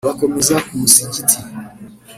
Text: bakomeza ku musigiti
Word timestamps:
bakomeza 0.07 0.55
ku 0.65 0.71
musigiti 0.81 1.37